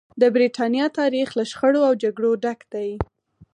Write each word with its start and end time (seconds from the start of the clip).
د 0.21 0.23
برېټانیا 0.35 0.85
تاریخ 0.99 1.27
له 1.39 1.43
شخړو 1.51 1.81
او 1.87 1.93
جګړو 2.03 2.31
ډک 2.43 2.59
دی. 2.73 2.89